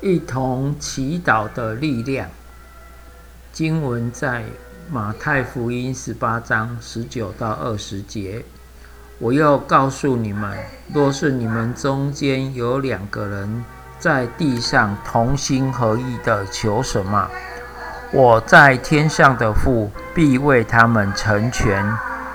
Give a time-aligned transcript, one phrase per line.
[0.00, 2.28] 一同祈祷的力量。
[3.52, 4.44] 经文在
[4.88, 8.44] 马太福音十八章十九到二十节。
[9.18, 10.56] 我又告诉你们：
[10.94, 13.64] 若是你们中间有两个人
[13.98, 17.28] 在地上同心合意的求什么，
[18.12, 21.84] 我在天上的父必为他们成全。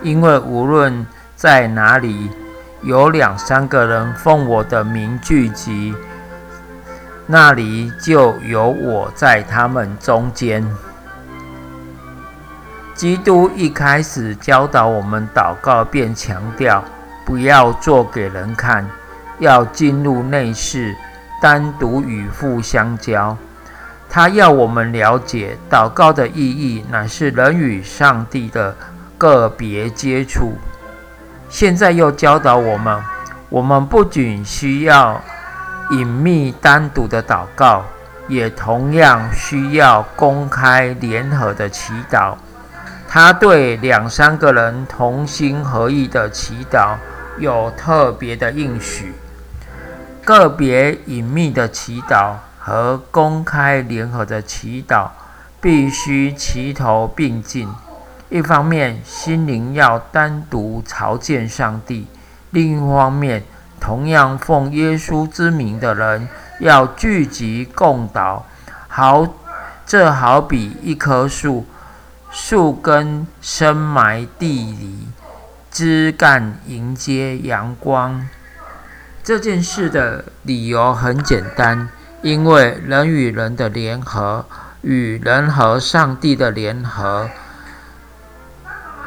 [0.00, 2.30] 因为无论在哪里
[2.80, 5.94] 有两三个人奉我的名聚集，
[7.32, 10.66] 那里就有我在他们中间。
[12.92, 16.82] 基督一开始教导我们祷告，便强调
[17.24, 18.84] 不要做给人看，
[19.38, 20.96] 要进入内室，
[21.40, 23.38] 单独与父相交。
[24.08, 28.76] 他要我们了解祷告的意义，乃是人与上帝的
[29.16, 30.58] 个别接触。
[31.48, 33.00] 现在又教导我们，
[33.48, 35.22] 我们不仅需要
[35.90, 37.84] 隐秘单独的祷告，
[38.28, 42.34] 也同样需要公开联合的祈祷。
[43.08, 46.94] 他对两三个人同心合意的祈祷
[47.38, 49.12] 有特别的应许，
[50.24, 55.08] 个别隐秘的祈祷和公开联合的祈祷
[55.60, 57.68] 必须齐头并进。
[58.28, 62.06] 一方面，心灵要单独朝见上帝；
[62.50, 63.42] 另一方面，
[63.80, 66.28] 同样奉耶稣之名的人
[66.60, 68.42] 要聚集共祷。
[68.86, 69.26] 好，
[69.86, 71.66] 这好比一棵树。
[72.32, 75.08] 树根深埋地里，
[75.68, 78.28] 枝干迎接阳光。
[79.24, 81.88] 这件事的理由很简单，
[82.22, 84.46] 因为人与人的联合，
[84.82, 87.28] 与人和上帝的联合，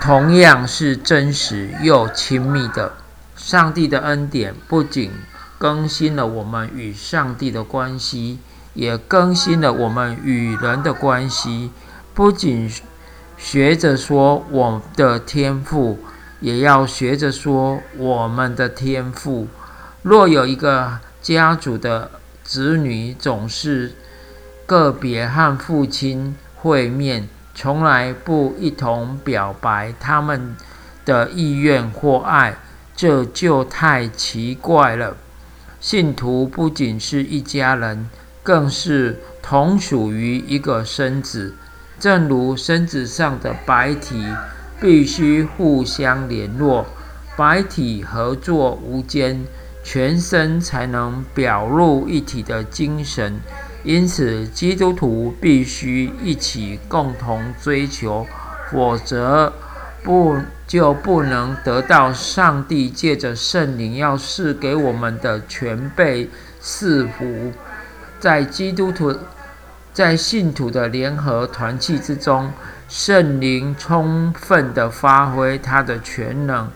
[0.02, 2.91] 同样是真实又亲密的。
[3.45, 5.11] 上帝的恩典不仅
[5.58, 8.39] 更新了我们与上帝的关系，
[8.73, 11.69] 也更新了我们与人的关系。
[12.14, 12.71] 不仅
[13.37, 15.99] 学着说我的天赋，
[16.39, 19.49] 也要学着说我们的天赋。
[20.04, 22.11] 若有一个家族的
[22.45, 23.92] 子女总是
[24.65, 30.55] 个别和父亲会面，从来不一同表白他们
[31.04, 32.55] 的意愿或爱，
[32.95, 35.17] 这就太奇怪了。
[35.80, 38.09] 信徒不仅是一家人，
[38.42, 41.55] 更是同属于一个身子。
[41.99, 44.26] 正如身子上的白体
[44.81, 46.86] 必须互相联络，
[47.37, 49.45] 白体合作无间，
[49.83, 53.39] 全身才能表露一体的精神。
[53.83, 58.25] 因此，基督徒必须一起共同追求，
[58.71, 59.52] 否则
[60.04, 60.37] 不
[60.73, 67.54] 就不能得到上帝借着圣灵要赐给我们的全备赐福。
[68.20, 69.16] 在基督徒。
[69.94, 72.52] 在信徒的联合团契之中，
[72.89, 76.67] 圣灵充分的发挥他的全能。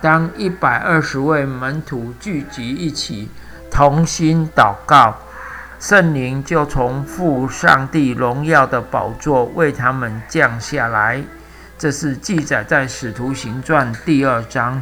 [0.00, 3.28] 当一百二十位门徒聚集一起，
[3.70, 5.18] 同心祷告，
[5.78, 11.22] 圣灵就从父上帝荣耀的宝座为他们降下来。
[11.82, 14.80] 这是记载在《使徒行传》第二章。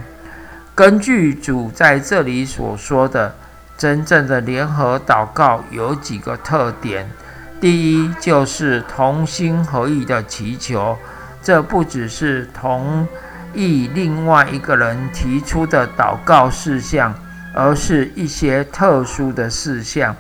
[0.75, 3.35] 根据主在这里所说的，
[3.79, 7.11] 真正的联合祷告有几个特点。
[7.59, 10.95] 第一就是同心合意的祈求，
[11.43, 13.09] 这不只是同
[13.55, 17.15] 意另外一个人提出的祷告事项，
[17.55, 20.15] 而是一些特殊的事项，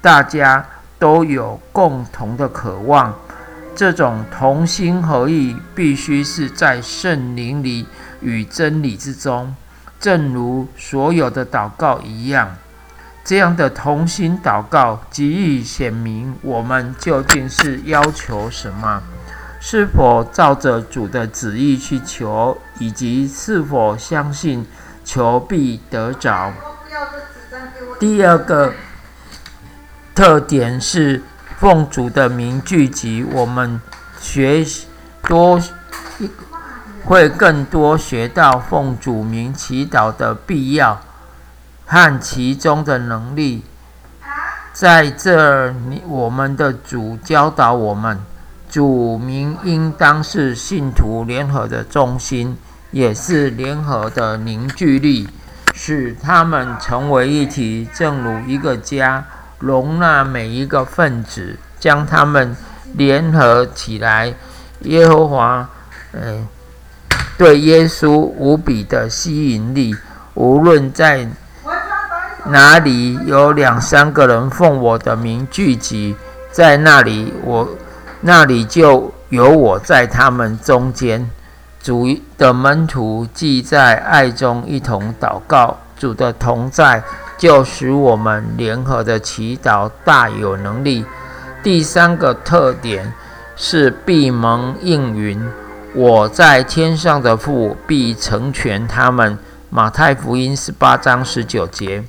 [0.00, 0.64] 大家
[0.98, 3.14] 都有共同的渴望。
[3.74, 7.86] 这种同心合意必须是在圣灵里
[8.20, 9.54] 与真理之中，
[9.98, 12.56] 正如所有的祷告一样。
[13.24, 19.02] 这样的同心祷告极易显明我们究竟是要求什么，
[19.60, 24.66] 是否照着主的旨意去求，以及是否相信
[25.04, 26.52] 求必得着。
[28.00, 28.74] 第二个
[30.14, 31.22] 特点是
[31.62, 33.80] 奉主的名聚集，我们
[34.20, 34.66] 学
[35.22, 35.62] 多
[37.04, 41.00] 会更多学到奉主名祈祷的必要。
[41.86, 43.62] 和其中的能力，
[44.72, 45.72] 在这儿，
[46.08, 48.18] 我们的主教导我们，
[48.68, 52.58] 主名应当是信徒联合的中心，
[52.90, 55.28] 也是联合的凝聚力，
[55.72, 59.24] 使他们成为一体，正如一个家，
[59.62, 62.54] 容纳每一个分子，将他们
[62.94, 64.34] 联合起来。
[64.80, 65.68] 耶和华，
[66.12, 66.46] 嗯，
[67.38, 69.96] 对耶稣无比的吸引力，
[70.34, 71.26] 无论在。
[72.44, 76.16] 哪里有两三个人奉我的名聚集，
[76.50, 77.68] 在那里我
[78.22, 81.30] 那里就有我在他们中间。
[81.80, 87.00] 主的门徒既在爱中一同祷告，主的同在
[87.36, 91.04] 就使我们联合的祈祷大有能力。
[91.62, 93.12] 第三个特点
[93.56, 95.48] 是闭蒙应允，
[95.94, 99.38] 我在天上的父必成全他们。
[99.70, 102.04] 马太福音十八章十九节。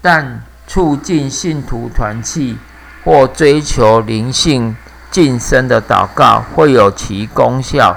[0.00, 2.58] 但促进信徒团契
[3.04, 4.76] 或追求灵性
[5.10, 7.96] 晋升的祷告会有其功效。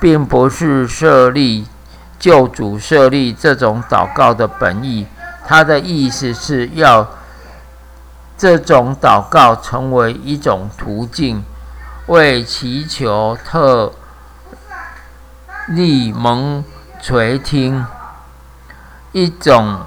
[0.00, 1.66] 并不是设立
[2.18, 5.06] 救主设立这种祷告的本意，
[5.50, 7.08] 他的意思是要
[8.38, 11.42] 这种祷告成为一种途径，
[12.06, 13.92] 为祈求特
[15.66, 16.64] 利蒙
[17.02, 17.84] 垂听
[19.10, 19.80] 一种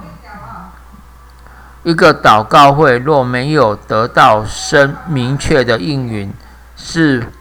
[1.83, 6.33] 一个祷告会若没有得到深明确的应允，
[6.75, 7.31] 是。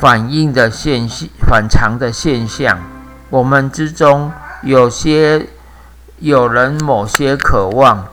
[0.00, 2.78] 反映的现象，反常的现象。
[3.28, 4.32] 我们之中
[4.62, 5.46] 有些
[6.24, 8.08] 有人某些渴望，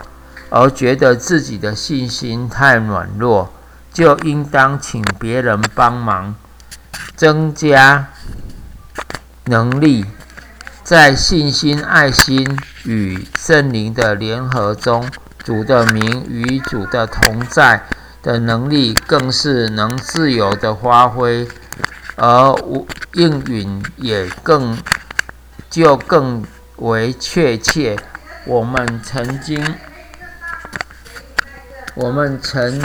[0.50, 3.54] 而觉得自己的信心太软弱，
[3.94, 6.36] 就应当请别人帮忙，
[7.16, 8.10] 增加
[9.46, 10.06] 能力，
[10.84, 15.10] 在信心、爱心与圣灵的联合中，
[15.42, 17.86] 主的名与主的同在
[18.22, 21.48] 的能力，更是能自由的发挥。
[22.18, 22.54] 而
[23.13, 24.78] 应允也更
[25.69, 26.44] 就更
[26.81, 27.95] 为确切。
[28.45, 29.63] 我们曾经，
[31.95, 32.81] 我们曾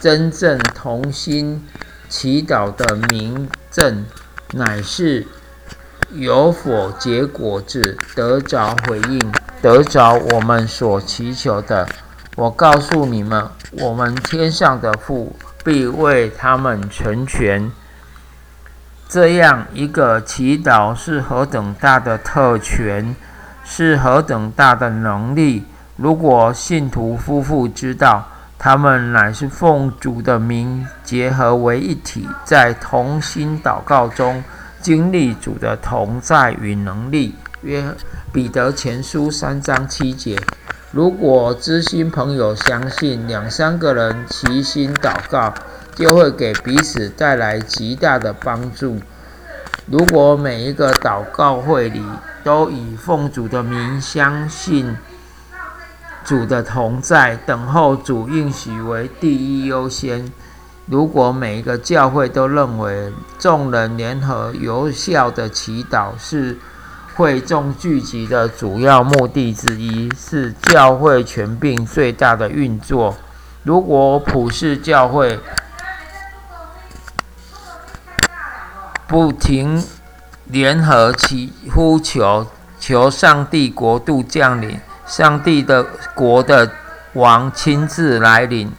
[0.00, 1.66] 真正同心
[2.08, 4.06] 祈祷的明证，
[4.52, 5.26] 乃是
[6.12, 11.86] 有否结果子，得着回应，得着我们所祈求的。
[12.34, 17.70] 我告诉你们，我们天上的父必为他们成全。
[19.08, 23.16] 这样一个祈祷是何等大的特权，
[23.64, 25.64] 是何等大的能力！
[25.96, 28.28] 如果信徒夫妇知道，
[28.58, 34.44] 他们乃是奉主的名结合为一体，在同心祷告中
[34.82, 37.34] 经历主的同在与能力。
[37.62, 37.82] 约
[38.30, 40.36] 彼得前书三章七节。
[40.92, 45.54] 如果知心朋友相信，两三个人齐心祷告。
[45.98, 49.00] 就会给彼此带来极大的帮助。
[49.86, 52.00] 如果每一个祷告会里
[52.44, 54.96] 都以奉主的名相信
[56.24, 60.30] 主的同在，等候主应许为第一优先；
[60.86, 66.56] 如果每一个教会都认为众人联合有效的祈祷是
[67.16, 73.16] 会众聚集的主要目的之一，是教会权柄最大的运作。
[73.64, 75.40] 如果普世教会，
[79.08, 79.82] 不停
[80.44, 82.46] 联合祈呼求，
[82.78, 85.82] 求上帝国度降临，上帝的
[86.14, 86.70] 国的
[87.14, 88.70] 王亲自来临，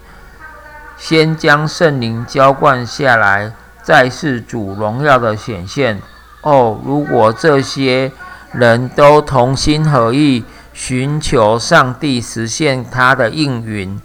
[0.95, 5.99] 先将圣灵浇灌下来，再是主荣耀的显现。
[6.41, 8.11] 哦，如果这些
[8.51, 13.99] 人都同心合意寻求上帝实现他的应允，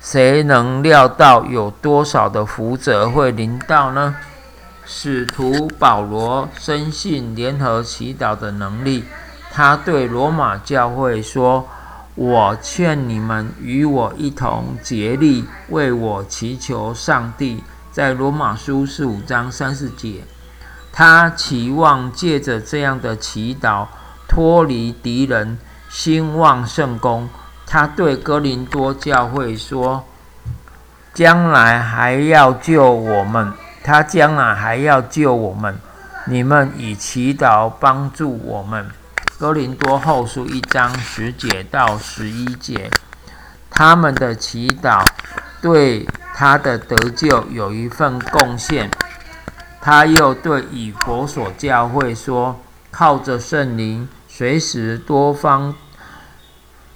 [0.00, 4.14] 谁能料到有多少的福泽会临到呢？
[4.86, 9.04] 使徒保罗深信联合祈祷的能力。
[9.50, 11.68] 他对罗马教会说
[12.16, 17.62] ：“我劝你们与我一同竭力为我祈求上帝。”
[17.92, 20.24] 在罗马书十五章三十节，
[20.92, 23.86] 他期望借着这样的祈祷
[24.26, 25.56] 脱离敌人，
[25.88, 27.28] 兴旺圣功。
[27.64, 30.04] 他对哥林多教会说
[31.14, 33.52] ：“将来还要救我们。”
[33.84, 35.78] 他将来还要救我们，
[36.26, 38.90] 你们以祈祷帮助我们。
[39.38, 42.90] 哥林多后书一章十节到十一节，
[43.68, 45.04] 他们的祈祷
[45.60, 48.90] 对他的得救有一份贡献。
[49.82, 52.58] 他又对以佛所教会说：
[52.90, 55.74] 靠着圣灵，随时多方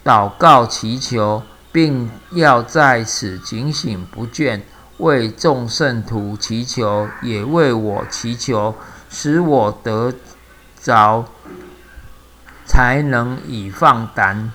[0.03, 4.61] 祷告祈求，并要在此警醒不倦。
[4.99, 8.75] 为众圣徒祈求，也为我祈求，
[9.09, 10.13] 使我得
[10.81, 11.25] 着，
[12.65, 14.51] 才能以放胆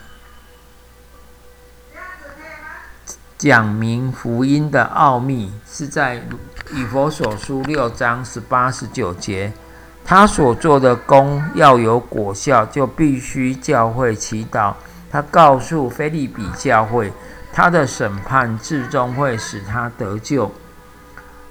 [3.37, 5.53] 讲明福音的奥秘。
[5.67, 6.23] 是在
[6.73, 9.53] 以佛所书六章十八十九节，
[10.05, 14.75] 他所做的功要有果效，就必须教会祈祷。
[15.11, 17.13] 他告诉菲利比教会，
[17.55, 20.53] 他的审判至终会使他得救，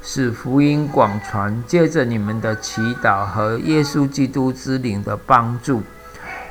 [0.02, 1.64] 使福音广传。
[1.66, 5.82] 借着你们的祈祷和耶稣基督之灵的帮助，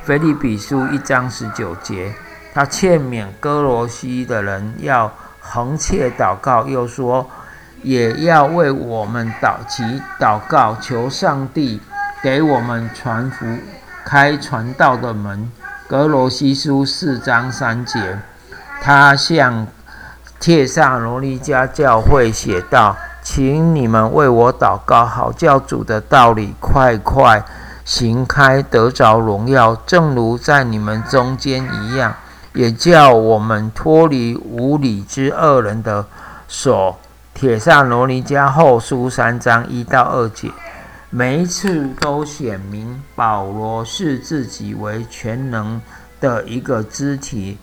[0.03, 2.15] 菲利比书一章十九节，
[2.51, 7.29] 他劝勉哥罗西的人要横切祷告，又说。
[7.83, 9.83] 也要为我们祷祈
[10.17, 11.81] 祷告，求上帝
[12.23, 13.45] 给我们传福
[14.05, 15.51] 开传道的门。
[15.85, 18.17] 格罗西书四章三节，
[18.85, 19.65] 他向
[20.41, 27.45] 帖萨罗尼迦教会写道：“请你们为我祷告，好教主的道理快快
[27.85, 32.13] 行开，得着荣耀，正如在你们中间一样，
[32.51, 36.05] 也叫我们脱离无理之恶人的
[36.49, 36.97] 手。”
[37.33, 40.51] 铁上罗尼迦后书三章一到二节，
[41.09, 45.81] 每一次都显明保罗视自己为全能
[46.19, 47.57] 的一个肢体，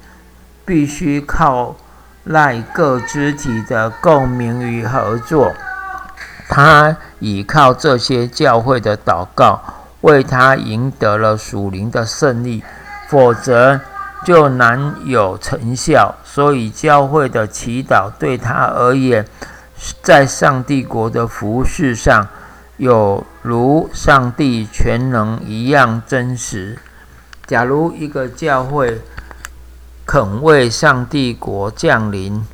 [0.71, 1.75] 必须靠
[2.23, 5.53] 赖各肢体的共鸣与合作。
[6.49, 9.61] 他倚靠这些教会的祷告，
[10.03, 12.63] 为他赢得了属灵的胜利，
[13.09, 13.81] 否则
[14.25, 16.15] 就难有成效。
[16.23, 19.27] 所以教会的祈祷对他而言。
[20.01, 22.29] 在上帝国的服饰上，
[22.77, 26.79] 有如上帝全能一样真实。
[27.45, 29.01] 假如一个教会
[30.13, 32.45] 肯为上帝国降临，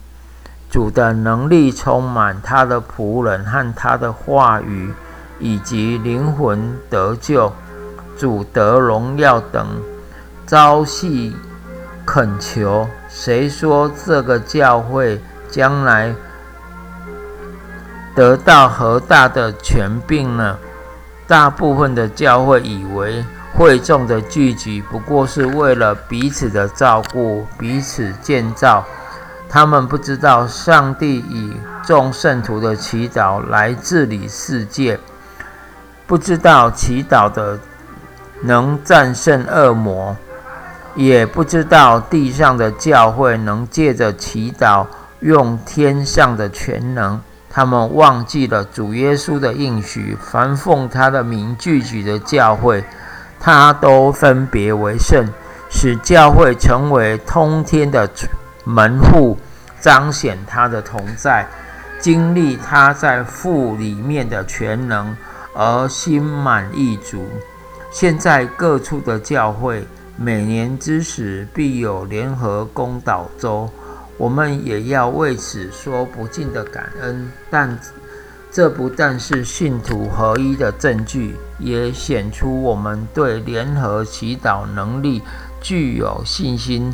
[0.68, 4.92] 主的能力充满他的仆人和他的话语，
[5.38, 7.50] 以及灵魂得救、
[8.14, 9.66] 主得荣耀等
[10.46, 11.34] 朝夕
[12.04, 16.14] 恳求，谁说这个教会将来？
[18.14, 20.58] 得到何大的权柄呢？
[21.26, 23.24] 大部分的教会以为
[23.56, 28.84] 会众的聚集不过是为了彼此的照顾、彼此建造。
[29.48, 35.00] 他们不知道上帝以众圣徒的祈祷来治理世界，
[36.06, 37.58] 不知道祈祷的
[38.42, 40.14] 能战胜恶魔，
[40.94, 44.86] 也不知道地上的教会能借着祈祷
[45.20, 47.18] 用天上的全能。
[47.48, 52.84] 他们忘记了主耶稣的应许，凡奉他的名聚集的教会，
[53.46, 55.24] 他都分别为圣，
[55.70, 58.10] 使教会成为通天的
[58.64, 59.38] 门户，
[59.80, 61.46] 彰显他的同在，
[62.00, 65.16] 经历他在父里面的全能，
[65.54, 67.24] 而心满意足。
[67.88, 69.86] 现在各处的教会，
[70.16, 73.70] 每年之时必有联合公祷周。
[74.18, 77.78] 我们也要为此说不尽的感恩，但
[78.56, 85.22] 这不但是信徒合一的证据，也显出我们对联合祈祷能力
[85.60, 86.90] 具有信心。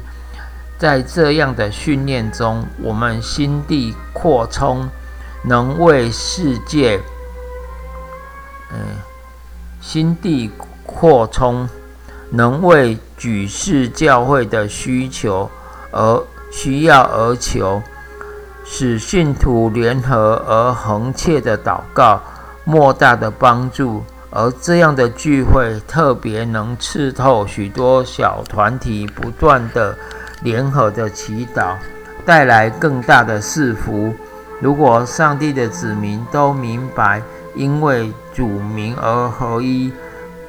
[0.77, 4.89] 在这样的训练中，我们心地扩充，
[5.45, 7.01] 能为世界，
[8.73, 8.97] 嗯，
[9.81, 10.51] 心地
[10.85, 11.69] 扩充，
[12.31, 15.49] 能为举世教会的需求
[15.93, 16.25] 而。
[16.55, 17.83] 需要而求，
[18.75, 22.19] 使信徒联合而恒切的祷告，
[22.65, 24.03] 莫大的帮助。
[24.31, 29.95] 而这样的聚会特别能刺透许多小团体不断的
[30.43, 31.75] 联合的祈祷，
[32.25, 34.15] 带来更大的赐福。
[34.59, 37.21] 如果上帝的子民都明白，
[37.55, 39.93] 因为主名而合一，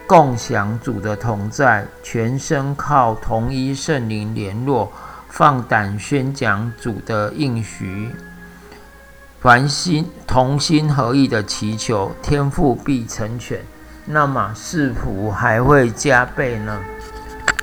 [0.07, 4.89] 共享主的同在，全身靠同一圣灵联络。
[5.35, 8.11] 放胆宣讲主的应许，
[9.41, 13.59] 凡心同心合意的祈求，天父必成全。
[14.05, 16.79] 那么是福还会加倍呢？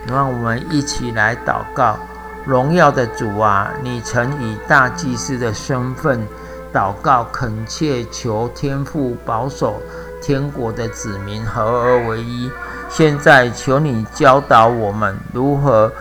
[0.08, 1.96] 让我们一起来祷告：
[2.44, 6.26] 荣耀的主啊，你曾以大祭司的身份
[6.74, 9.80] 祷告，恳切求天父保守
[10.20, 12.50] 天国的子民合而为一。
[12.88, 15.92] 现在求你教导我们如何。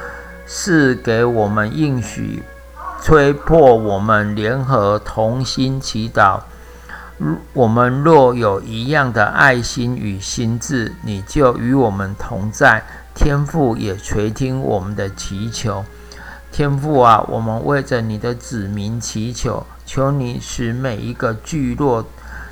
[0.52, 2.42] 是给我们应许，
[3.00, 6.40] 吹破我们联合同心祈祷。
[7.54, 12.84] 我们若有一样的爱心与心智，你就与我们同在。
[13.14, 15.86] 天父也垂听我们的祈求。
[16.52, 22.04] 天父啊，我们为着你的子民祈求，求你使每一个聚落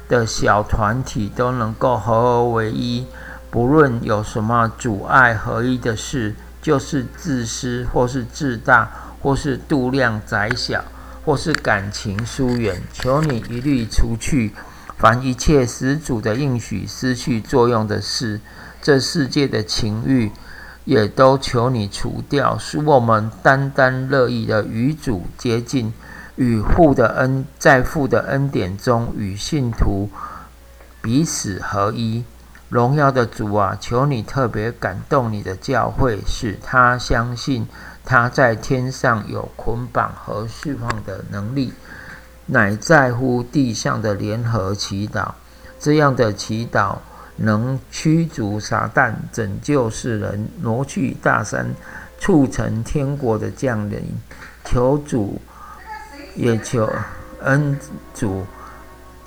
[0.08, 3.08] 的小团体都能够合而为一，
[3.50, 6.36] 不论有什么阻碍合一的事。
[6.62, 10.84] 就是自私，或是自大，或是度量窄小，
[11.24, 14.54] 或是感情疏远，求你一律除去。
[14.98, 18.42] 凡一切始主的应许失去作用的事，
[18.82, 20.32] 这世界的情欲
[20.86, 25.94] 也都求你除掉，使我们单单乐意的与主接近，
[26.36, 30.10] 与父的恩在父的恩典中与信徒
[31.02, 32.24] 彼此合一。
[32.70, 37.66] 荣耀的主啊，求你特别感动你的教会，使他相信
[38.04, 41.74] 他在天上有捆绑和释放的能力，
[42.46, 45.32] 乃在乎地上的联合祈祷。
[45.80, 46.98] 这样的祈祷
[47.38, 51.74] 能驱逐撒旦，拯救世人，挪去大山，
[52.20, 54.04] 促成天国的降临。
[54.66, 55.40] 求主，
[56.36, 56.90] 也求
[57.44, 57.80] 恩
[58.14, 58.46] 主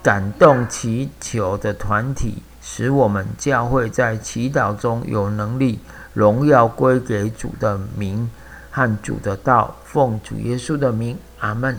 [0.02, 2.42] 感动祈求的团体。
[2.60, 5.78] 使我们教会在祈祷中有能力，
[6.12, 8.30] 荣耀归给主的名
[8.70, 11.76] 和主的道，奉主耶稣的名，阿门。